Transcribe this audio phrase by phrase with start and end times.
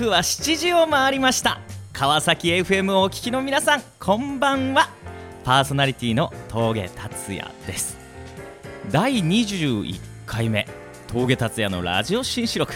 [0.00, 1.60] 刻は7時を回りました。
[1.92, 4.88] 川崎 FM をお聞きの皆さんこんばんは。
[5.44, 7.98] パーソナリティの峠達也です。
[8.90, 10.66] 第21回目
[11.06, 12.72] 峠達也のラジオ新四録。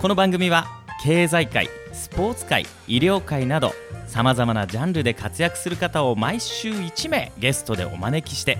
[0.00, 0.68] この番組は
[1.02, 3.72] 経済界スポーツ界医療界など
[4.06, 8.58] さまざまなジャンルで活躍する方を毎週1名ゲストでお招きして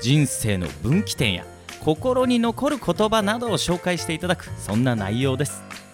[0.00, 1.44] 人生の分岐点や
[1.80, 5.87] 心に残る言葉などを紹介していただくそんな内容です。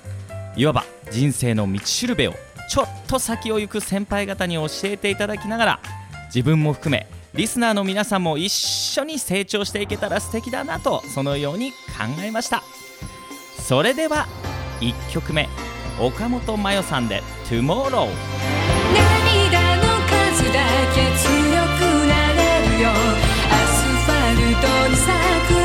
[0.56, 2.34] いわば人生の道しるべを
[2.68, 5.80] ちょっと先を行く先輩方に教えていただきながら
[6.26, 11.76] 自分も含めリスナーの皆さんも一緒に成長していけたら素敵だなとそのように考
[12.22, 12.62] えました。
[13.58, 14.26] それでは
[14.80, 15.48] 1曲目
[16.00, 18.08] 岡本真代さんで「Tomorrow」
[18.94, 20.60] 涙の数だ
[20.94, 21.30] け強
[21.78, 22.38] くなれ
[22.76, 22.90] るよ。
[22.90, 25.08] アスファルトに咲
[25.54, 25.63] く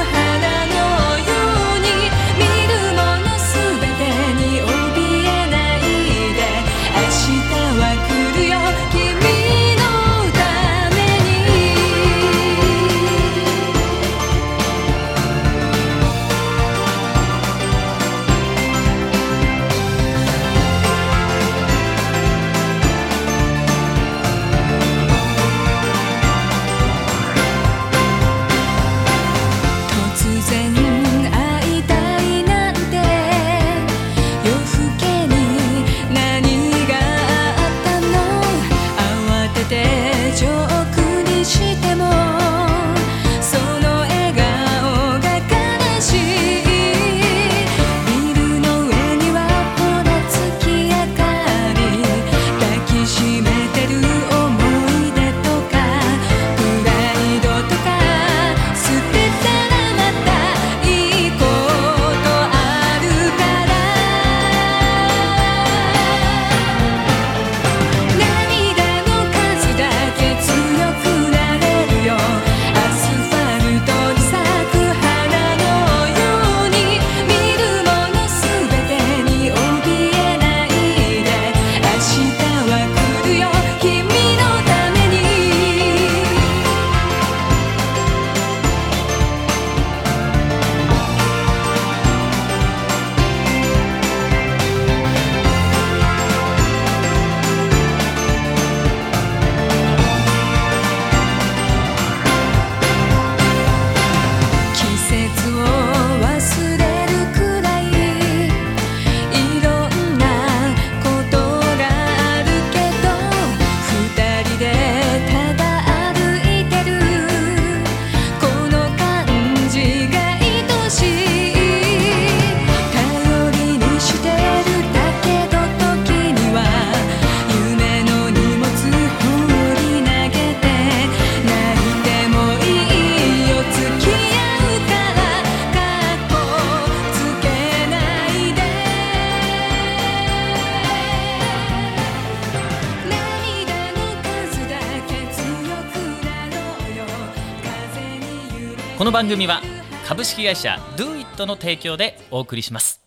[149.29, 149.61] 番組は
[150.07, 152.99] 株式会社 DoIt の提供でお送りします。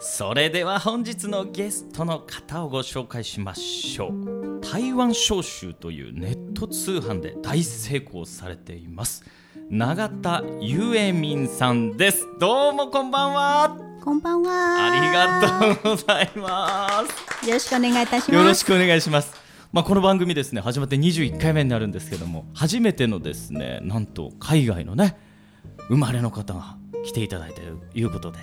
[0.00, 4.29] それでは本日のゲストの方をご紹介しましょう。
[4.70, 9.24] 台湾商州というネット通販で大成功されています。
[9.68, 12.24] 永田ゆえみんさんです。
[12.38, 13.76] どうもこんばんは。
[14.04, 14.92] こんばんは。
[14.92, 17.04] ありがとうございま
[17.44, 18.24] よろしくお願いいたします。
[18.26, 19.34] すよろしくお願いします。
[19.72, 25.18] まあ、この番組ですね始まって21回目になるんですけども初めてのですねなんと海外のね
[25.88, 28.38] 生まれの方が来ていただいているということで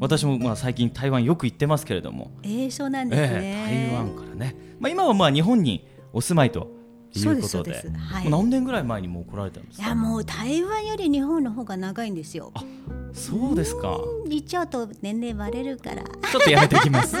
[0.00, 2.30] 私もまあ最近台湾よく行ってますけれども。
[2.42, 3.28] えー、そうなんですね。
[3.68, 6.70] ええ台湾からね、まあ、今はまあ日本にお住まいと
[7.14, 7.72] いうことで。
[7.98, 8.28] はい。
[8.28, 9.84] もう何年ぐらい前にもう来られたんですか？
[9.86, 12.52] いやもう台湾より日本の方が長いんですよ。
[13.12, 13.98] そうですか。
[14.28, 16.02] 言っちゃうと年齢バレるから。
[16.04, 17.16] ちょっとやめておきます？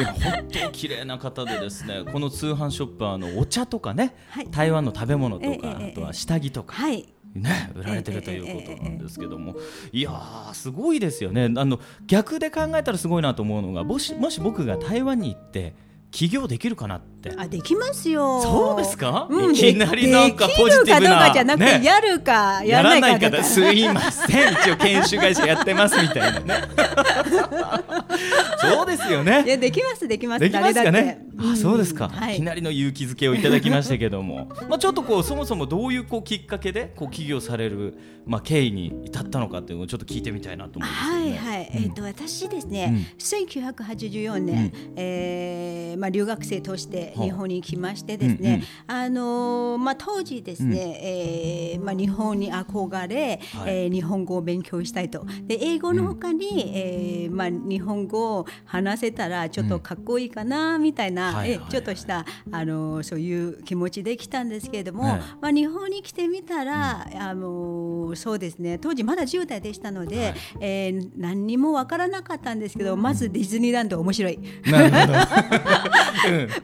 [0.00, 4.48] や本当綺麗な方でですねこの通販ショップはあのお茶とかね、はい。
[4.50, 7.08] 台湾の食べ物とか、あとは下着とか、はい。
[7.34, 9.56] ね、売られてるということなんですけども、
[9.90, 11.44] いやーすごいですよね。
[11.56, 15.74] あの逆で考えたらすごいなと思うのがもしもし僕が台湾に行って
[16.12, 17.32] 起業できるかなって。
[17.38, 18.42] あできますよ。
[18.42, 19.26] そうですか？
[19.30, 24.52] うん、いきなりなんかでポジティブなじゃなくて、ねやるかやらないか方すいません。
[24.52, 26.54] 一応研修会社やってますみたいなね。
[28.60, 31.26] そうですよいねやできますできますできますかね？
[31.38, 32.34] あそうですか、はい。
[32.34, 34.48] い、きなりの勇気づけをいただきましたけども。
[34.68, 41.38] まあちょっとこうそもそもどういうこうきっかけでこう起業されるまあ経緯に至ったのかっていうのをちょっと聞いてみたいなと思うんですよね。
[41.38, 53.84] はいはい、えっ、と私ですね、1984年、えーまあ留学生として日本に来ましてですね、あのーまあ当時ですね、えーまあ日本に憧れ、はい。
[53.84, 55.24] えー日本語を勉強したいと。
[55.46, 70.34] で英語のほかに、えーまあ日本語を話せたらちょっとかっこいいかなみたいな、はいはいえちょっとしたあのーそういう気持ちで来たんですけれども、はいまあ日本に来てみたら、あのーそうですね当時まだ10代でしたので、はい。
[70.60, 74.38] えー何にもわからなかったんですけどまずディズニーランド面白い。
[74.64, 75.12] なるほど、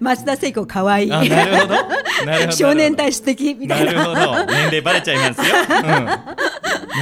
[0.00, 1.08] 松田聖子かわい。
[1.08, 1.10] い
[2.50, 3.92] 少年隊素敵みたいな。
[3.92, 4.46] なるほど。
[4.46, 6.08] 年齢バレちゃいますよ、うん、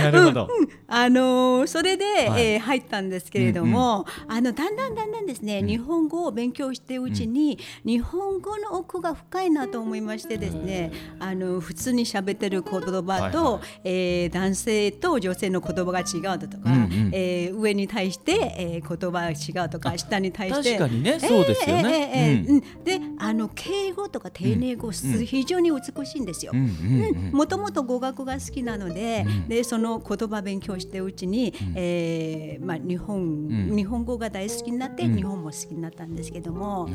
[0.02, 0.48] なるほど、
[0.88, 2.42] あのーそれで、はい。
[2.54, 13.80] えー入ったんですけれども、あのだんだんだんだんですね、日本語を勉強しているうちに、日本語の奥が深いなと思いましてですね、あの普通に喋ってる言葉と、はいはい。
[13.84, 17.10] えー男性と女性の言葉が違うとか、うんうん。
[17.12, 20.76] えー上に対して、えー言葉が違うとか下に対して。
[20.76, 21.82] 確かにねそうですよね。
[21.82, 22.56] えーえーえーうん。
[22.56, 22.84] うん。
[22.84, 26.52] であの敬語とか丁寧語、す非常に美しいんですよ。
[26.54, 27.32] うんうんうん。
[27.32, 33.76] もともと語学が好きなので,、でその言葉勉強してるうちに、えーまあ、日本うん。
[33.76, 35.16] 日本語が大好きになって、うん。
[35.16, 36.88] 日本も好きになったんですけども、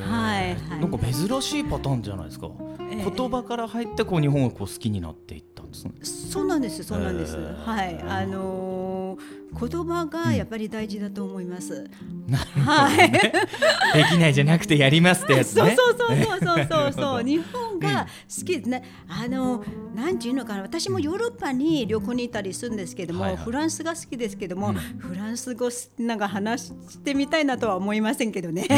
[0.00, 0.80] はいはい。
[0.80, 2.48] なんか珍しいパターンじゃないですか、
[2.90, 3.10] ええ。
[3.10, 5.92] 言葉から入ってこう日本をこう好きになっていったんですね。
[6.02, 7.98] そうなんですそうなんです、はい。
[8.06, 11.88] あのー言葉がやっぱり大事だと思います、
[12.26, 13.12] なるはい。
[13.12, 15.76] できないじゃなくてやりますってやつね。
[15.76, 17.22] そうそうそうそうそうそう。
[17.26, 19.64] 日本が好きですね、あの
[19.94, 20.62] なんていうのかな。
[20.62, 23.44] 私もヨーロッパに旅行に行ったりするんですけども、はいはい。
[23.44, 25.68] フランスが好きですけども、フランス語
[25.98, 28.66] なんか話してみたいなとは思いませんけどね。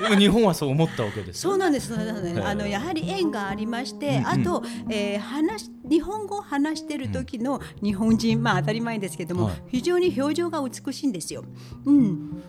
[0.00, 1.50] でも日本はそう思ったわけですよ。
[1.50, 2.42] そうなんです、そうなんです。
[2.42, 11.44] あのやはり縁がありまして、あと、えー話し日本語を話している時の日本人、まあ当たり前ですけども、はい非常に表情が美しいんですよ。
[11.84, 12.42] うん、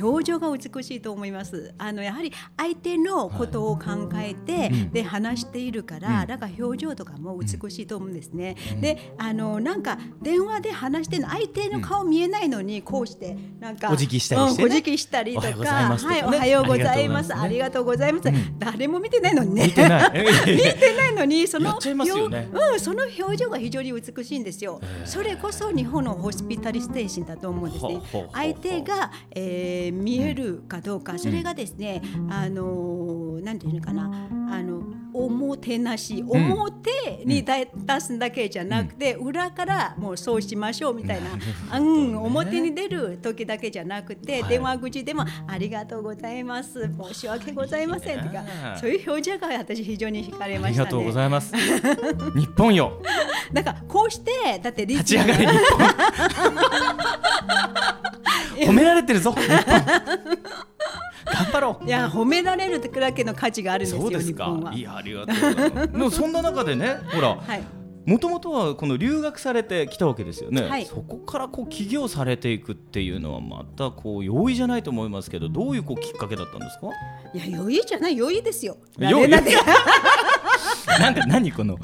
[0.00, 1.74] 表情が美しいと思います。
[1.78, 6.38] あのやはり相手のことを考えて、で話しているから、なん。
[6.38, 8.56] か表情とかも美しいと思うんですね。
[8.80, 17.34] で、あのなんか電話で話して相手の顔見えないのにこうしてなんかお辞儀したりお辞儀したりとか、おはようございおはようございます。
[17.34, 18.28] あありがとうございます。
[18.58, 19.54] 誰も見てないのに。
[19.54, 19.66] ね。
[19.66, 20.12] 見てない。
[20.46, 24.80] 見てないのにそのうんその表情が非常に美しいんですよ。
[25.04, 28.00] それこそ日本のホスピタリス精神だと思うんですね。
[28.32, 34.10] 相手が、えー見えるかどうか、それがですね、あのーなんていうのかな、
[34.50, 34.82] あの
[35.12, 44.50] おもてなし、表にだ出すだけじゃなくて、裏からもうそうしましょうみたいな、うん、表に出る時だけじゃなくて、はい。
[44.50, 48.48] 電話口でもありがとうございます、申し訳ございませんとかね、
[48.80, 50.88] そういう表情が私非常に惹かれましたね。
[50.88, 51.54] ありがとうございます。
[52.36, 53.00] 日本よ。
[53.52, 55.58] なんかこうしてだってリ立ち上がれ日本
[58.66, 59.32] 褒められてるぞ。
[59.32, 59.56] 日 本
[61.30, 61.86] 頑張ろう。
[61.86, 64.70] いや褒められるだけの価値があるんですよそうですか。
[64.74, 65.88] いやありがとうございます。
[65.92, 67.62] でもそんな中でねほらはい。
[68.06, 70.86] もともとはこの留学されてきたわけですよね、はい。
[70.86, 76.86] そこからこう起業されていくっていうのはまたこう容易じゃないと思いますけどどういうこうきっかけだったんですか？
[77.34, 78.78] いや余裕じゃない余裕ですよ。
[78.98, 79.28] 余裕
[80.98, 81.78] なんか何この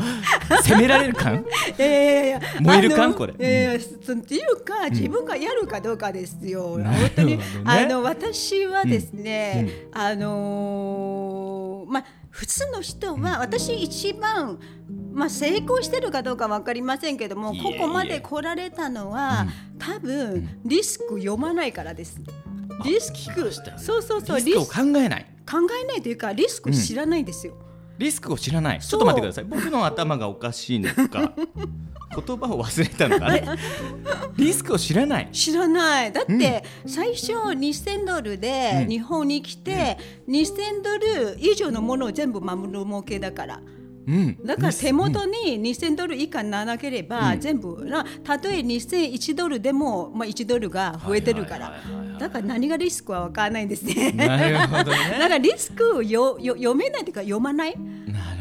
[0.63, 1.45] 責められる感？
[1.79, 3.35] いやいやいや燃えるかあのこれ。
[3.39, 6.79] いやいやそっていうか自分がやるかどうかですよ。
[6.79, 7.45] なるほど本当にね。
[7.65, 14.59] あの私はですね、あのーまあ普通の人は私一番
[15.13, 19.47] まあ成功してるかどうかわかりませんけどもここまで来られたのは
[19.79, 22.21] 多分リスク読まないからです。
[22.85, 25.27] リスクそうそうそうリスクを考えない。
[25.49, 27.55] 考えないというかリスク知らないんですよ。
[27.99, 28.81] リスクを知らない。
[28.81, 29.45] ちょっと待ってください。
[29.45, 31.33] 僕の頭がおかしいのか。
[32.15, 33.27] 言葉を忘れたのか。
[33.27, 33.45] あれ
[34.37, 35.29] リスクを知らない。
[35.33, 36.13] 知らない。
[36.13, 38.89] だって最初2000ドルでうん。
[38.89, 39.99] 日本に来て
[40.29, 43.61] 2000ドル以上のものを全部守る儲けだから
[44.07, 51.75] うんだから手元に2000ドル以下にならなければ全部なたとえ2001ドルでも、まあ、1ドルが増えてるから。
[52.19, 54.13] だから何がリスクは分からないんですね。
[54.13, 57.75] なるほど だねからリスクをよよ読めないというか読まない？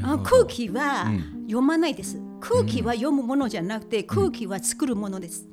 [0.02, 1.34] な空気はうん。
[1.46, 2.20] 読まないです。
[2.40, 5.48] 空気は読むものじゃなくて空気は作るものです。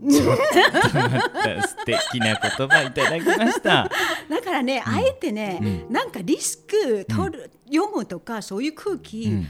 [0.00, 3.90] 素敵な言葉いただきました。
[4.28, 9.44] だからね、あえてね、なんかリスク取る、読むとかそういう空気、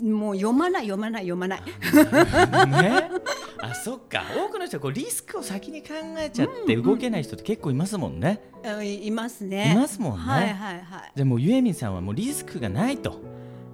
[0.00, 1.62] もう読まない読まない読まない。
[1.62, 3.10] ね、
[3.58, 8.40] あそっか多くの人はこうリスクを先に考えちゃって動けない人って結構いますもんね。
[8.64, 9.72] あいいますね。
[9.72, 10.72] いますもんねはいはいは
[11.06, 11.12] い。
[11.14, 13.20] でもゆえみんさんはもうリスクがないと。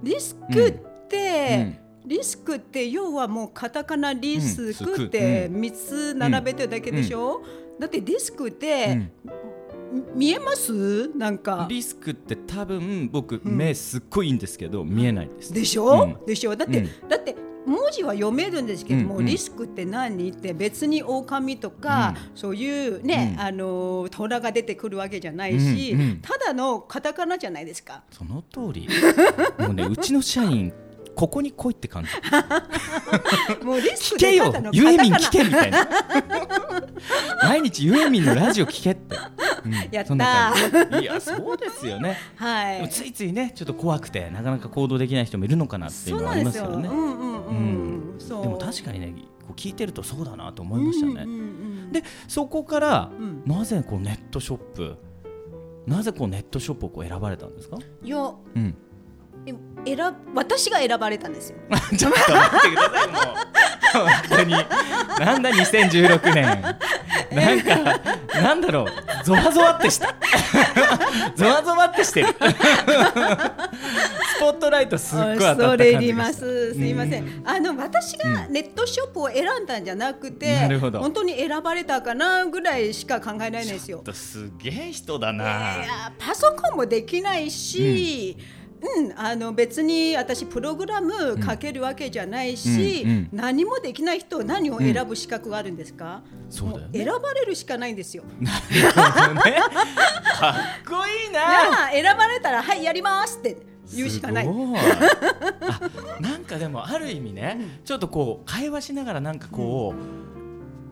[0.03, 0.71] リスクっ
[1.07, 7.43] て、うんリスクって要はもうカタカナリスうんクってうん三つ並べてるだけでしょ、
[7.79, 9.11] だってリスクって、
[10.15, 11.09] 見えます？
[11.17, 11.67] なんか。
[11.69, 15.53] リスクって多分僕目すっごいいいんですけど見えないです。
[15.53, 16.25] でしょ、うん。
[16.25, 16.55] でしょ？
[16.55, 17.09] だって、うん。
[17.09, 17.35] だって
[17.65, 20.29] 文字は読めるんですけども、リスクって何？
[20.29, 23.41] って別に狼とか、そういうね、うん。
[23.41, 28.03] あの虎が出てくるわけじゃないし、ただのカタカナじゃないですか。
[28.11, 28.87] その通り。
[29.59, 30.71] もうねうちの社員
[31.17, 33.65] ここに来いって感じ。
[33.65, 35.89] もうリスク聞けよでただのゆえみんカタカナ聞けみたいな。
[37.43, 39.15] 毎日ゆえみんのラジオ聞けって。
[39.65, 42.17] うんやったいやそうですよね。
[42.35, 42.87] はい。
[42.89, 46.35] ついついねちょっと怖くてなかなか行動できない人もいるのかなっていうのはあ。
[46.35, 46.87] りますよね。
[46.87, 47.51] うんうんう
[48.15, 48.15] ん。
[48.19, 48.43] そう。
[48.43, 51.13] でも確かにねこう聞いてるとそうだなと思いましたね。
[51.13, 51.33] うんうんう
[51.85, 54.97] んでそこから、んなぜこうネットショップ
[55.87, 58.86] なぜこうネットショップをこう選ばれたんですか、いやうん、え
[59.85, 61.57] 選私が選ばれたんですよ。
[61.97, 63.23] ちょっと待ってくださいもう。
[63.93, 64.53] 本当に。
[65.19, 66.61] なんだ2016年。
[67.31, 67.99] なんか
[68.41, 68.87] なんだろう。
[69.23, 70.15] ゾワゾワってした。
[71.35, 72.27] ゾワゾワってしてる。
[74.37, 75.63] スポットライトすっごい当たった感じがした。
[75.63, 76.73] 恐れ入ります。
[76.73, 77.25] すいませうん。
[77.25, 77.43] ん。
[77.45, 80.99] あの私がネットショップを選んだんじゃなくて、なるほど。
[80.99, 83.97] 本当に選ばれたかなぐらいしか考えないんですよ。
[83.97, 84.03] ちょっ。
[84.03, 88.66] とすげえ人だいなやパソコンもできないし、うん
[89.15, 93.29] あの別に私プログラムかけるわけじゃないし、うんうん。
[93.31, 97.05] 何もできない人何を選ぶ資格があるんですか、そうだよね。
[97.05, 98.23] も選ばれるしかないんですよ。
[98.39, 98.57] なる
[98.91, 99.57] ほどね。
[100.39, 100.53] かっ
[100.87, 101.89] こいいな。
[101.91, 103.57] 選ばれたらはいやりますって
[103.95, 104.47] 言うしかない。
[104.47, 109.95] なんかでもある意味ね、ちょっとこう会話しながらなんかこ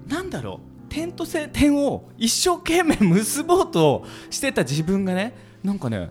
[0.07, 6.09] う、なんだろう点とせ点を一生懸命結ぼうとしてた自分がねなんかね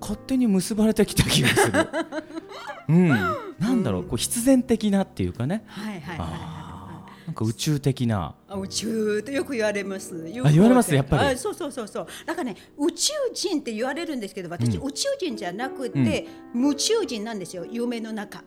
[0.00, 1.88] 勝手に結ばれてきた気がする。
[2.88, 3.36] うん、な
[3.70, 6.60] んだろうこう必然的なっていうかねはいはいはいはい
[7.30, 10.24] なんか宇宙的なあ宇宙ってよく言われます。
[10.24, 12.06] 言われますやっぱりあそうそうそうそう。
[12.26, 17.64] だからね宇宙人って言われるんですけど、私、うん宇宙人じゃなくて、夢中人なんですよ。
[17.70, 18.42] 夢の中。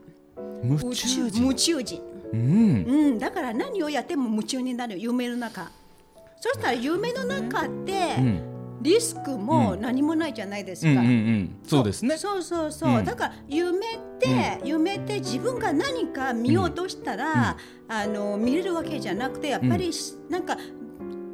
[0.64, 2.02] 夢中人夢中人。
[2.34, 5.72] うんうん、だから何をやっても夢中になる夢の中。
[6.42, 10.90] そしたら夢の中って、うんリスクも何もないじゃないですか。
[10.92, 11.56] うんうんうん。
[11.64, 12.18] そうですね。
[12.18, 13.02] そうそうそう、う。
[13.02, 13.06] ん。
[13.06, 19.92] だから夢って、夢って自分が何か見ようとしたら、あの見れるわけじゃなくてやっぱり、
[20.30, 20.58] なんか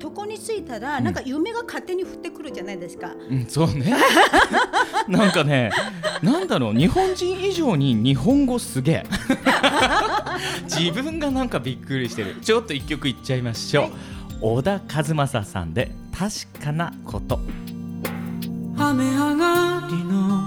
[0.02, 3.14] 床に着いたら、なんか夢が勝手に降ってくるじゃないですか。
[3.30, 3.96] うん、そうね。
[5.08, 5.72] なんかね、
[6.22, 9.04] なんだろう、日本人以上に日本語すげえ。
[10.66, 12.36] 自分がなんかびっくりしてる。
[12.42, 13.84] ちょっと一曲いっちゃいましょう。
[13.84, 13.94] はい。
[14.42, 17.40] 小田和正さんで確かなこと。
[18.78, 20.44] 雨上がりの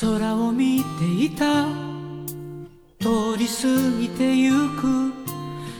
[0.00, 1.66] 空を見ていた。
[2.98, 3.68] 通り過
[4.00, 5.12] ぎてゆく。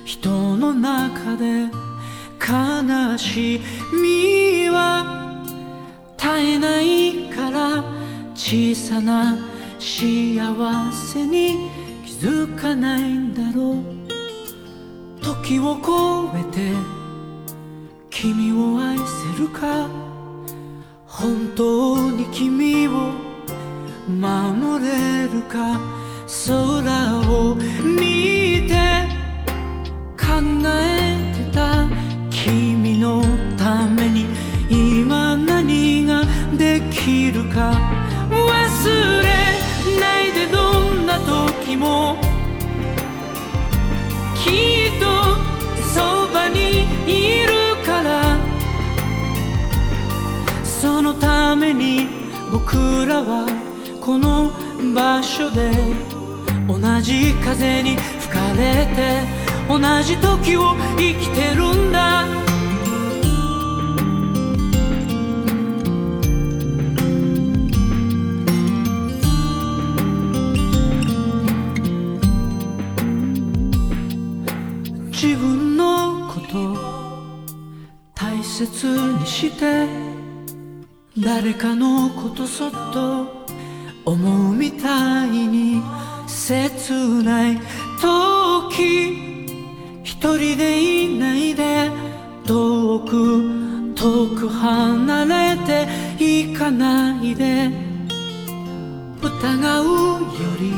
[0.05, 1.67] 人の中で。
[2.39, 3.61] 悲し
[4.01, 5.43] みは。
[6.17, 7.83] 絶えないから。
[8.37, 9.39] 小さな
[9.81, 10.39] 幸
[10.93, 11.69] せに
[12.07, 15.21] 気づかないんだろう。
[15.21, 17.02] 時を超えて。
[18.23, 19.05] 君を愛せ
[19.37, 19.89] るか？
[21.09, 23.11] 本当に君を
[24.09, 25.81] 守れるか？
[26.47, 29.09] 空を見て
[30.17, 30.25] 考
[30.67, 31.89] えてた。
[32.31, 33.25] 君の
[33.59, 34.12] ために
[53.25, 53.47] は
[54.01, 54.51] この
[54.95, 55.71] 場所で
[56.67, 62.27] 同じ風に吹かれて同じ時を生きてるんだ。
[75.11, 76.77] 自分のこと
[78.15, 80.02] 大切にして
[81.25, 83.47] 誰かのことそっと
[84.05, 85.81] 思うみたいに
[86.27, 87.61] 切ない
[88.01, 89.47] 時
[90.03, 91.91] 一人でいないで
[92.45, 95.25] 遠く遠く離
[95.55, 95.87] れて
[96.19, 97.71] 行かないで
[99.23, 100.73] 疑うより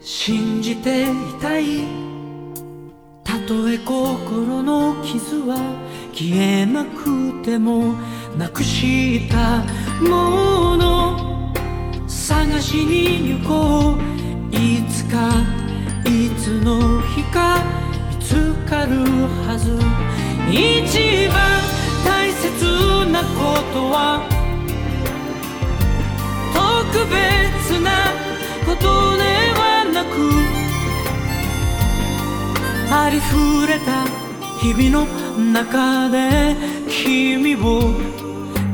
[0.00, 1.06] 信じてい
[1.40, 1.84] たい
[3.22, 5.56] たとえ心の傷は
[6.12, 7.94] 消えなくても
[8.36, 9.64] なくした
[10.02, 11.52] もの
[12.08, 14.00] 探しに行こう。
[14.52, 15.30] いつか
[16.04, 17.62] いつの日か
[18.10, 19.04] 見つかる
[19.46, 19.70] はず
[20.50, 21.62] 一番
[22.04, 22.46] 大切
[23.10, 24.20] なことは。
[26.52, 26.58] 特
[27.06, 27.90] 別な
[28.66, 29.22] ことで
[29.54, 29.60] は
[29.92, 30.14] なく。
[32.92, 34.04] ありふれた
[34.58, 35.06] 日々の
[35.52, 36.56] 中で
[36.88, 38.09] 君を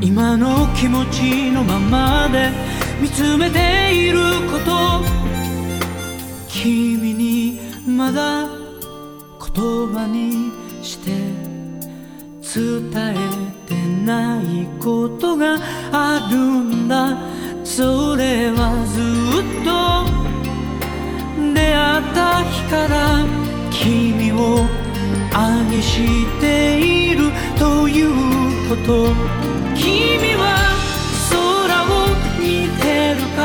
[0.01, 2.51] 今の気持ちのままで
[3.01, 4.19] 見つめている
[4.51, 5.05] こと。
[6.49, 10.51] 君にまだ言葉に
[10.83, 11.11] して
[12.55, 13.17] 伝え
[13.67, 13.75] て
[14.05, 15.59] ないことが
[15.93, 17.17] あるんだ。
[17.65, 19.01] それはず
[19.43, 19.71] っと
[21.55, 23.25] 出会った日から
[23.71, 24.67] 君を
[25.35, 28.09] 愛しているという
[28.69, 29.46] こと。
[29.79, 30.43] 君は
[31.31, 31.35] 空
[31.85, 32.09] を
[32.41, 33.39] 見てるか？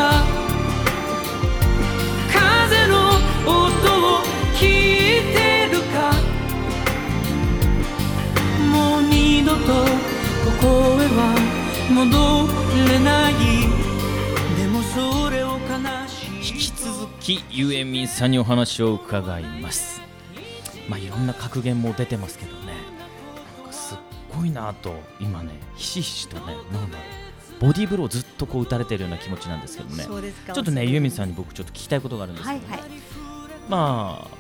[2.32, 2.94] 風の
[3.46, 3.54] 音
[4.18, 4.24] を
[4.56, 5.38] 聞いて
[5.72, 6.14] るか？
[8.72, 9.66] もう二度とこ
[10.62, 10.68] こ
[11.02, 11.20] へは
[11.92, 12.02] 戻
[12.90, 13.34] れない。
[14.58, 15.60] でもそれを悲
[16.08, 16.54] しい。
[16.54, 20.02] 引き続きゆえみんさんにお話を伺います。
[20.88, 22.71] まあいろんな格言も出てますけどね。
[24.42, 27.04] ごいなと今ねひしひしとねなんだろ
[27.60, 30.04] うボディーブローをずっとこう打たれてるような気持ちなんですけどね。
[30.04, 30.54] そうですか。
[30.54, 32.90] ちょっとねゆえみんさんに僕ちょっと聞きたいことがあるんですけど、はいはい。
[33.70, 34.38] まあ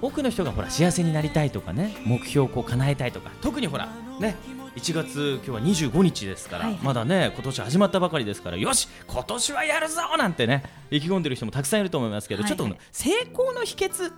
[0.00, 3.88] 多くの人がほら幸せになりたいとかね目標をこう叶えたいとか特にほら
[4.20, 4.36] ね
[4.76, 6.82] 1月今日は25日ですから、はいはい。
[6.84, 12.56] まだね今年始まったばかりですからよし今年はやるぞなんてね意気込んでる人もたくさんいると思いますけど、はいはい。
[12.56, 14.12] ちょっと成功の秘訣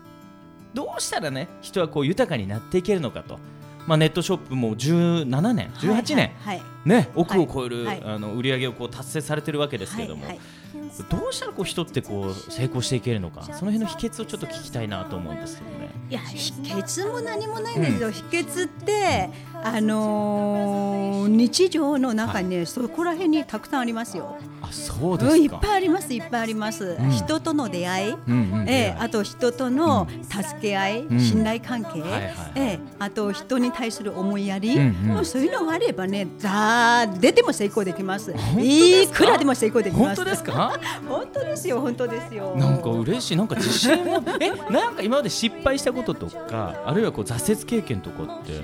[0.75, 3.39] どうしたらね人はこう豊かになっていけるのかと、
[3.87, 6.59] まあ、ネットショップも17年18年、はい。
[6.59, 6.63] はい。
[6.85, 8.03] ね億を超える、はい。
[8.05, 15.91] あの売り上げをこう達成されてるわけですけども、はいはいどうしたらこう人ってこう成功していけるのかその辺の秘訣をちょっと聞きたいなと思うんですけどね。
[16.11, 19.31] いや秘訣も何もないんですよ、秘訣って
[19.65, 24.37] あのー日常の中にね、そこら辺にたくさんありますよ。
[24.61, 25.47] あそうでうんい。
[25.47, 27.11] っぱいありますいっぱいあります、ん。
[27.11, 28.69] 人との出会い、うんうん。
[28.69, 31.21] ええあと人との助け合い、ん。
[31.21, 35.25] 信頼関係、はいはいええあと人に対する思いやり、うんうん。
[35.25, 38.35] そういうのがあればね誰でも成功できます。
[38.59, 40.17] いくらでも成功できます。
[40.17, 40.79] 本当ですか？
[41.09, 42.55] 本当ですよ本当ですよ。
[42.57, 48.61] なんか嬉しいなんか自信もえなんか今まで失敗したこととかあるいはこう挫折経験とかって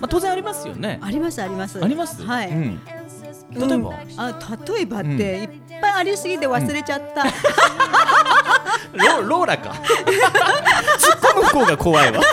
[0.00, 0.98] まあ当然ありますよね。
[1.02, 1.82] ありますあります。
[1.82, 2.22] あります？
[2.24, 2.80] はい、うん。
[3.52, 5.48] 例えば、うんあ例えばっていっ
[5.80, 7.24] ぱいありすぎて忘れちゃった、
[8.94, 9.70] ロローラか。
[10.98, 12.20] 突っ込む方が怖いわ。
[12.22, 12.24] いっ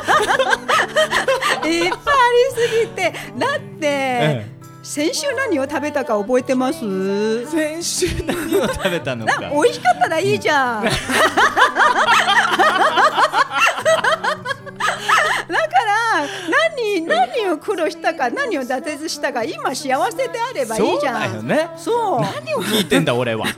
[1.64, 1.90] ぱいあり
[2.70, 4.46] すぎてだって、え
[4.90, 6.80] 先週何を食べたか覚えてます？
[7.52, 9.42] 先週何を食べたのか。
[9.42, 10.84] な美味しかったらいいじゃん。
[10.88, 10.98] だか
[15.50, 16.26] ら
[16.72, 19.98] 何何を苦労したか何を挫折したか今幸せで
[20.40, 21.24] あればいいじゃん。
[21.24, 21.70] そうだよね。
[21.78, 23.46] そう何を聞いてんだ俺は。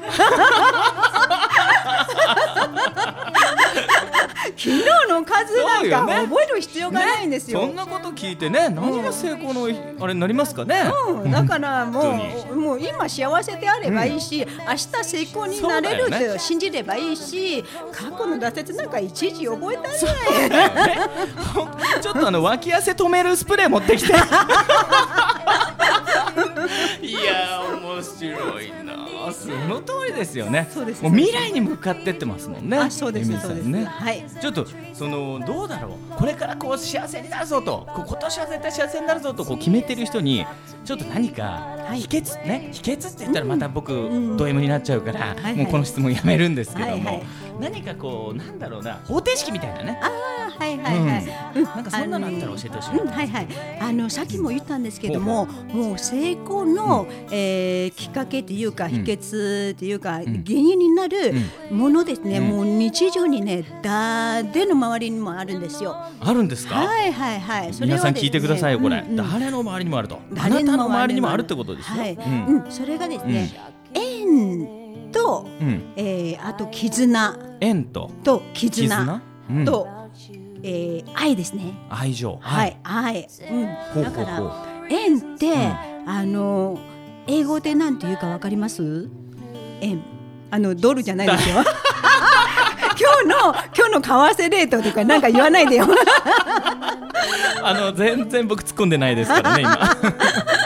[4.55, 7.61] 昨日の数なんか覚える必要がないんですよ。
[7.61, 9.67] そんなこと聞いてね何が成功の
[9.99, 10.91] あれになりますかね。
[11.07, 20.87] うん、だからも本うもう今幸せであればいいし、明日成功になれるそうだよと信じればいいし、過去の挫折なんかいちいち覚えたんじゃない。
[20.87, 20.99] ね
[22.01, 24.13] ちょっとあの脇汗止めるスプレー持ってきて。
[27.01, 27.61] いや
[28.01, 29.33] 面白いな。
[29.33, 30.69] その通りですよね。
[30.73, 32.77] そうですもう未来に向かってってますもんね。
[32.77, 33.85] あそうですそうですね。
[33.85, 34.25] はい。
[34.41, 40.45] ちょっとそのどうだろうこれからこう幸せになるぞとこう今年は絶対幸せになるぞとこう決めてる人に
[40.89, 41.43] ちょっと何か
[41.89, 42.01] はい。
[42.01, 44.37] 秘訣、ね秘訣って言ったらまた僕、ん。
[44.37, 47.23] ド M になっちゃうから、はいもうこの質問やめるんですけども、はいはい。
[47.59, 49.99] 何かこうなんだろうな方程式みたいなね。
[50.01, 51.53] ああはいはいはい。
[51.55, 51.63] うん。
[51.63, 53.01] なんかそんなのあったら教えてほしいな。
[53.03, 53.47] うんはいはい。
[53.81, 61.33] あのさっきも言ったんですけども、もう成功の、えーきっかけというか秘訣というか、原因になる
[61.71, 62.39] ものですね。
[62.39, 65.95] もう日常にね誰の周りにもあるんですよ。
[66.19, 67.71] あるんですか、はいはいはい。
[67.71, 69.15] ね皆さん聞いてくださいよこれ、うんうん。
[69.15, 70.15] 誰の周りにもあると。
[70.15, 72.13] あ誰なたの周りにもあるってことですよ、はい。
[72.13, 72.63] うん。
[72.63, 73.51] うん、それがですね、
[73.93, 75.93] 縁と、うん。
[75.95, 77.37] えーあと絆。
[77.59, 78.11] 縁と。
[78.23, 79.21] と絆。
[79.65, 79.87] と
[80.63, 81.73] えー愛ですね。
[81.89, 82.37] 愛情。
[82.41, 83.27] はい、愛。
[83.95, 84.53] だから
[84.89, 85.53] 縁って、
[86.05, 86.77] あの
[87.27, 89.09] 英語でなんて言うかわかります？
[89.81, 90.01] 円。
[90.51, 91.57] あのドルじゃないですよ。
[92.99, 94.01] 今日の今日の
[94.33, 95.85] 為替レートとかなんか言わないでよ。
[97.63, 99.77] あの全然僕突っ込んでないですからね今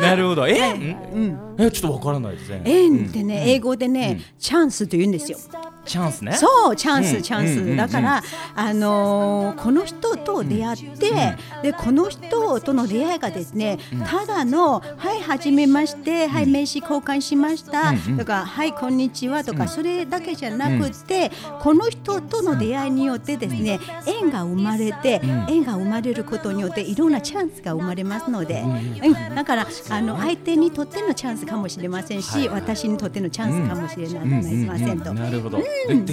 [0.02, 0.48] なるほど。
[0.48, 1.38] え、うん。
[1.58, 2.62] えちょっとわからないですね。
[2.64, 5.38] 縁ってね、英語でね、チャンスと言うんですよ。
[5.84, 6.32] チャンスね。
[6.34, 7.04] そうチャンうん。
[7.04, 7.76] スチャンス。
[7.76, 8.22] だから
[8.54, 35.12] あのーこの人と出会ってでこの人との出会いがですねただの「はいはじめましてはい名刺交換しました」とか「はいこんにちは」とかそれだけじゃなくってこの人との出会いによってですね縁が生まれて縁が生まれることによっていろんなチャンスが生まれますのでうんだからあの相手にとってのチャンスかもしれませんし私にとってのチャンスかもしれないませんと。
[35.12, 35.58] なるほど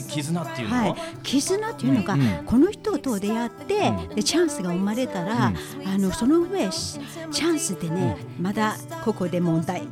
[0.07, 2.45] 絆っていうのは、はい、絆っていうのが、うん。
[2.45, 6.99] この人と出会って、でチャンスが生まれたら、あのその上し
[7.31, 9.87] チャンスでね、まだここで問題、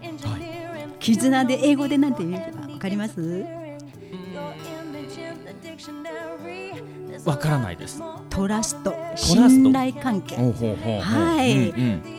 [0.99, 3.45] 絆で英語でなんて言うかわかります？
[7.25, 8.01] わからないです
[8.35, 10.35] トラスト信頼関係。
[10.35, 11.71] はい、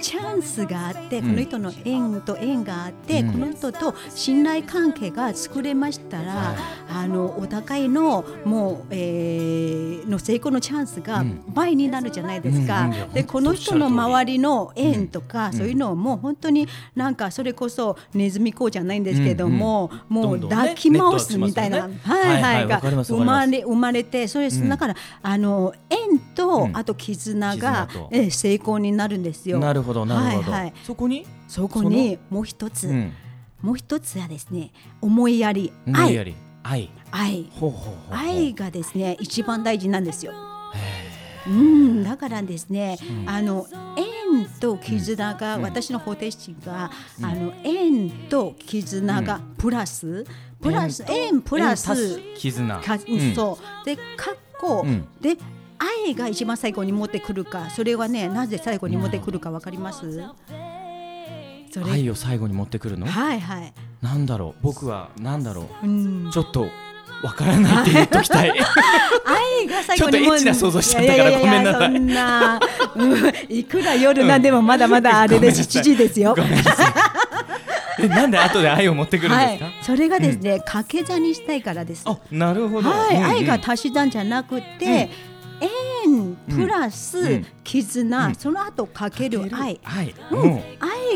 [0.03, 3.33] チャンスがあって、んこの人の縁と縁があって、うん。
[3.33, 6.57] この人と信頼関係が作れましたら、
[6.89, 12.91] あのお互いのもう、えーの成功のチャンスが倍になるじゃないですか。
[13.13, 26.77] でこの人の周りの縁とか、そういうのをもう本当になんかそれこそネズミ講じゃないんですけども、もう抱き回すみたいな、はいはいが生まれ生まれてそれだからあの縁と、うん。
[26.77, 28.09] あと絆が絆と。
[28.13, 29.59] えー成功になるんですよ。
[29.59, 31.27] なるほどなるほど、はいはい、そこに？
[31.49, 33.13] そこにもう一つ、うん。
[33.63, 36.19] もう一つはですね思いやり愛。
[36.63, 36.91] 愛。
[37.11, 37.51] 愛。
[38.11, 40.33] 愛がですね一番大事なんですよ。
[41.47, 46.91] うん、だからですね、あの縁と絆が、私の方程式が、
[47.23, 50.27] あの縁と絆がプラス、
[50.61, 52.81] プラス縁プラス絆。
[52.81, 53.87] か、うんそう。
[53.87, 55.07] でかっこ、うん。
[55.21, 55.37] で
[55.79, 60.01] 愛が一番最後に持ってくるかそれはねなぜ最後に持ってくるかわかります？
[61.73, 61.91] それ。
[61.91, 63.07] 愛を最後に持ってくるの？
[63.07, 64.63] はいはい、なんだろう？
[64.63, 65.87] 僕はなんだろう？
[65.87, 66.29] ん。
[66.29, 66.69] う、ちょっと
[67.23, 68.51] わからないって言っときたい。
[69.25, 71.93] 愛が最後にちょっとエッチな想像しちゃったからごめんなさい。
[71.93, 72.61] そんな、
[72.95, 76.37] うん、いくら夜なんでもまだまだあれです、7時ですよ。
[77.99, 82.03] えなんで後で愛を持ってくるんはいですか、、それがですね、掛け算にしたいからです。
[82.05, 83.31] あなるほど、はい、うんうん。
[83.31, 85.11] 愛が足し算じゃなくて、縁
[86.57, 87.47] プラスうん。
[87.65, 88.35] 絆、うん。
[88.35, 90.15] その後かける愛、愛。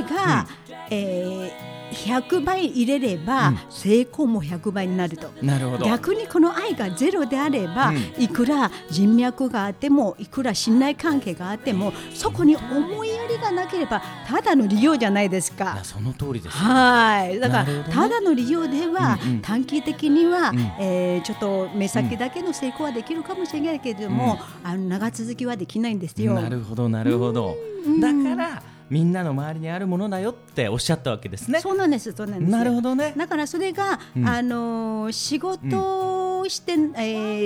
[0.03, 0.47] が、
[0.91, 3.59] えー100倍入れれば、うん。
[3.71, 5.31] 成功も100倍になると。
[5.43, 5.87] なるほど。
[5.87, 8.23] 逆にこの愛がゼロであれば、うん。
[8.23, 15.79] いくら人脈があってもいくら信頼関係があってもそこに思いやりがなければただの利用じゃないですか。
[15.83, 17.85] その通りですはい、だから、ね。
[17.91, 19.41] ただの利用では、うんうん。
[19.41, 20.59] 短期的には、うん。
[20.79, 26.35] えーちょっと目先だけの成功はできるかもしれないけれども、あの長続きはできないんですよ。
[26.35, 27.57] なるほどなるほど。
[28.01, 31.61] だからみんなの周りにあるものだよっておっしゃったわけですね。
[31.61, 32.51] そうなんです、そうなんです。
[32.51, 33.15] なるほどね。
[33.17, 34.29] だからそれが、うん。
[34.29, 36.77] あのー仕事をして、え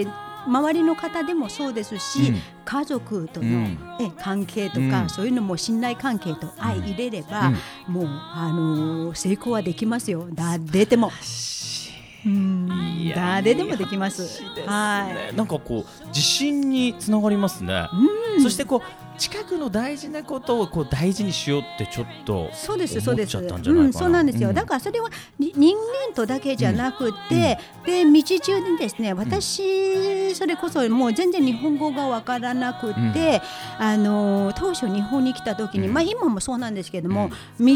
[0.03, 0.13] ー
[0.47, 2.39] 周りの方でもそうですし、うん。
[2.67, 3.79] 家族との、うん。
[4.01, 5.09] え関係とか、うん。
[5.09, 7.51] そういうのも信頼関係と相入れれば、
[7.87, 10.27] もう、あのー成功はできますよ。
[10.35, 11.11] 誰でも。
[12.27, 12.69] うん。
[13.01, 14.23] いや誰でもできます。
[14.23, 14.67] いすね。
[14.67, 15.37] はい。
[15.37, 17.87] なんかこう自信につながりますね、
[18.37, 18.43] うん。
[18.43, 23.39] そしてこう近くの大事なことをこう大事にしようってちょっとそうですそうです。
[23.39, 24.49] うん、そうなんですよ。
[24.51, 24.55] うん。
[24.55, 33.41] だからそれはに人間とだけじゃなくて、で道中にですね、私それこそもう全然日本語がわからなくて、
[33.79, 35.95] あの当初日本に来た時に、うん。
[35.95, 37.67] まあ今もそうなんですけども、道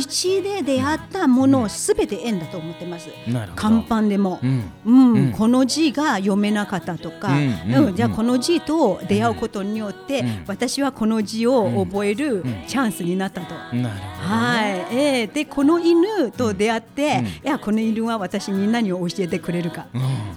[0.43, 3.09] で出会ったものをすべて縁だと思ってます。
[3.55, 4.41] 看板でも。
[4.43, 4.63] うん。
[4.85, 5.13] うん。
[5.13, 5.33] うん。
[5.33, 7.75] この字が読めなかったとか、うん。
[7.75, 7.87] うん。
[7.89, 7.97] うん。
[7.97, 10.45] じゃあこの字と出会うことによって、うん。
[10.47, 12.65] 私はこの字を覚えるん。
[12.67, 13.55] チャンスになったと。
[13.55, 13.99] なるほどね。
[14.21, 17.27] はい、えーでこの犬と出会って、うん。
[17.27, 19.87] いやこの犬は私に何を教えてくれるか。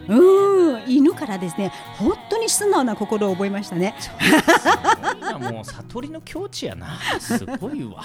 [0.07, 0.73] うん。
[0.73, 3.95] うん、犬からですね、本当に素直な心を覚えましたね。
[5.39, 6.99] もう悟りの境地やな。
[7.19, 8.03] すごいわ。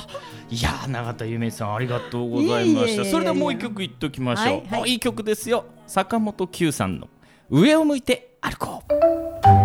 [0.48, 3.04] いやー永田由美さんありがとうございました。
[3.04, 4.70] それではもう一曲いっときましょう、はいはい。
[4.78, 5.64] もういい曲ですよ。
[5.86, 7.08] 坂本九さんの
[7.50, 9.55] 上を向いて歩こう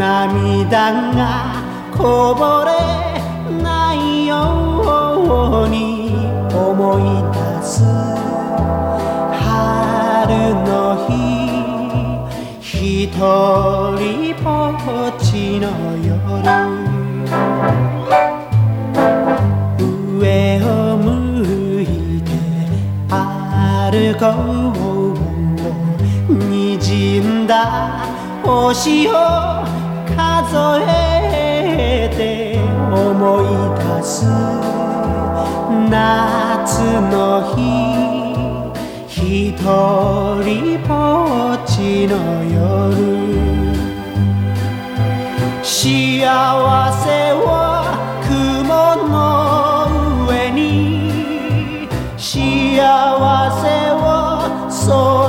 [0.00, 1.62] 涙が
[1.94, 2.72] こぼれ
[3.62, 4.34] ないよ
[5.66, 6.16] うに
[6.54, 7.02] 思い
[7.34, 7.84] 出す
[9.44, 11.10] 春の日
[12.62, 16.08] ひとりぼっちの夜
[20.18, 20.24] 上
[20.62, 21.04] を向
[21.82, 21.84] い
[22.22, 22.32] て
[23.10, 24.24] 歩こ
[26.30, 28.06] うにじんだ
[28.42, 29.59] 星を
[30.16, 32.58] 数えて
[32.92, 33.44] 思い
[33.78, 34.26] 出す
[35.90, 36.68] 夏
[37.10, 37.58] の日
[39.08, 40.94] 一人ぼ
[41.54, 42.58] っちの夜。
[45.62, 46.24] 幸
[47.04, 47.06] せ
[47.44, 47.46] は
[48.26, 48.68] 雲
[49.08, 49.14] の
[50.26, 50.60] 上に。
[52.16, 52.30] 幸
[53.60, 53.64] せ
[54.00, 54.06] は
[54.68, 55.19] 空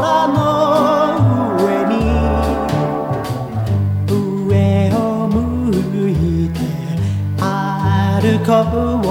[8.46, 9.08] こぼ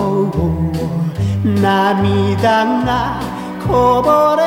[1.44, 3.20] う涙が
[3.64, 4.42] こぼれ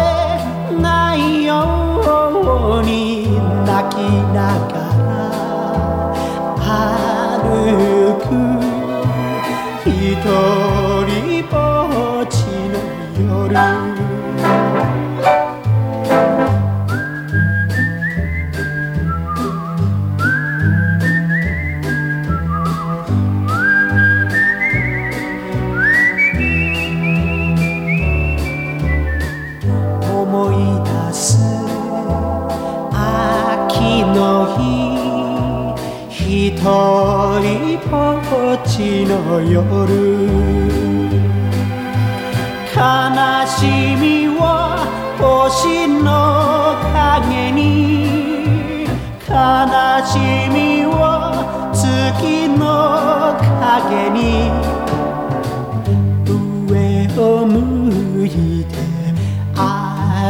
[0.82, 3.98] ないように泣き
[4.34, 4.74] なが
[6.60, 8.22] ら歩く
[9.90, 9.90] 一
[11.08, 11.54] 人ぼ
[12.22, 12.36] っち
[12.70, 12.76] の
[13.48, 13.93] 夜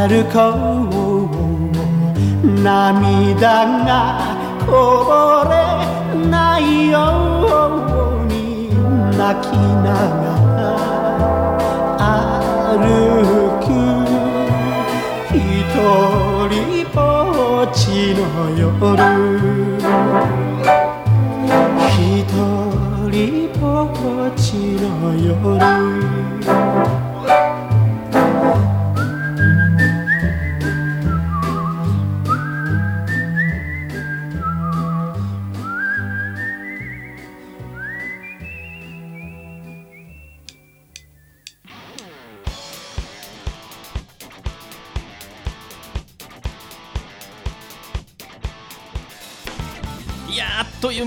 [0.06, 0.36] 歩こ
[2.42, 4.36] う涙が
[4.66, 4.68] こ
[5.06, 5.54] ぼれ
[6.28, 6.98] ないよ
[8.22, 8.68] うに
[9.16, 9.88] 泣きな
[10.20, 10.24] が
[10.60, 12.04] ら
[12.76, 12.76] 歩
[13.64, 13.66] く
[15.32, 15.38] 一
[16.52, 16.52] 人
[16.92, 16.98] ぼ
[17.62, 18.20] っちの
[18.58, 18.60] 夜。
[21.88, 22.28] 一
[23.10, 23.14] 人
[23.58, 23.64] ぼ
[24.28, 24.42] っち
[24.82, 24.84] の
[25.16, 26.23] 夜。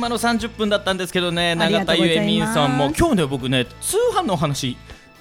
[0.08, 4.78] あっという間の30分だったんですけどね永田ゆえみんさんも今日ね僕ね通販のお話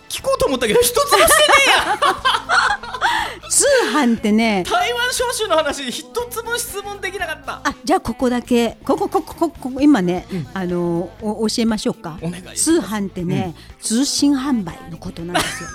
[0.09, 1.27] 聞こうと思ったけど一つもしてね
[1.67, 2.37] えや。
[3.49, 4.65] 通販ってね。
[4.69, 7.61] 台湾招集の話一つも質問できなかった。
[7.65, 12.19] あじゃあここだけこここここここ今ね、あのお教えましょうか。
[12.55, 15.69] 通販ってね、通信販売のことなんですよ。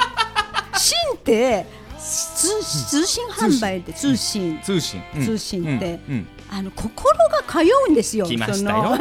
[0.76, 1.66] 信って
[1.98, 4.58] 通通信販売って通信。
[4.62, 5.24] 通信、うん。
[5.24, 6.00] 通信って。
[6.08, 6.14] うん。
[6.14, 8.96] うんあの心が通うんですよ来ましたよ。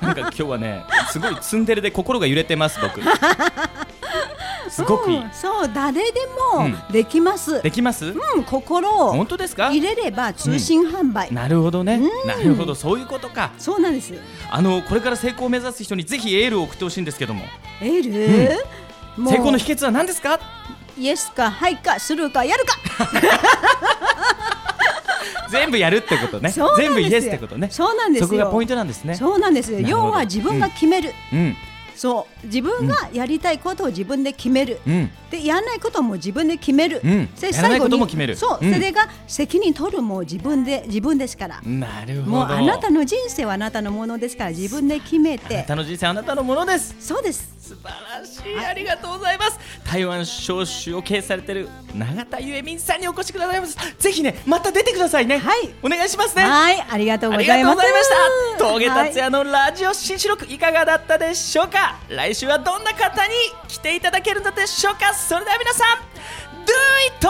[0.00, 3.00] なんか今日はねすごいツンデレで心が揺れてます僕。
[4.68, 5.18] すごくいい。
[5.18, 6.20] うんそう誰で
[6.54, 6.78] もうん。
[6.90, 8.06] できます、できます？
[8.06, 9.70] うん、心を本当ですか？
[9.70, 11.94] 入れれば通信販売、なるほどね。
[11.96, 12.28] うん。
[12.28, 12.74] なるほど。
[12.74, 13.52] そういうことか。
[13.58, 14.12] そうなんです。
[14.50, 17.44] あのこれから成功を目指す人にぜひエールを送ってほしいんですけども。
[17.80, 18.48] エー
[19.18, 20.40] ル、成功の秘訣は何ですか？
[20.98, 22.72] イエスかはいかするかやるか
[25.50, 26.52] 全部やるってことね。
[26.76, 27.68] 全部イエスってことね。
[27.70, 28.28] そうなんですよ。
[28.28, 29.14] そこがポイントなんですね。
[29.14, 31.56] そうなんです要は自分が決める、うん。
[31.94, 32.46] そう。
[32.46, 35.10] 自分がやりたいことを自分で決める、うん。
[35.30, 37.26] でやらないことも自分で決める、うん。
[37.34, 38.36] でやらないこと最後にも決める。
[38.36, 38.74] そう、うん。
[38.74, 42.30] それが責任取るも自分で自分ですから、なるほど。
[42.30, 46.94] もうあなたの人生はあなたのものですから自分で決めあなてたの人生あなたのものです。
[47.00, 47.88] そうです素晴
[48.20, 48.64] らしい。
[48.64, 49.58] ありがとうございます。
[49.84, 53.76] 台湾招集を経営されてる永田ゆえみんさんにお越しくださいます。
[53.98, 55.38] ぜひねまた出てくださいね。
[55.38, 55.74] はい。
[55.82, 56.44] お願いしますね。
[56.44, 58.08] はいありがとうありがとうございまし
[58.58, 58.64] た。
[58.64, 61.96] 峠達はい也のラジオ新四録いかがだったでしょうか？
[62.08, 63.32] 来週はどんな方に
[63.66, 65.12] 来ていただけるのでしょうか？
[65.14, 65.98] それでは皆さん
[66.64, 66.72] Do
[67.08, 67.28] it!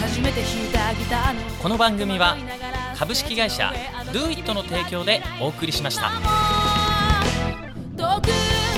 [0.00, 1.32] 初めて弾いたギター！
[1.34, 2.36] のこの番組は
[2.98, 3.72] 株式会社
[4.12, 6.61] Do It の提供でお送りしました
[8.02, 8.71] 遠く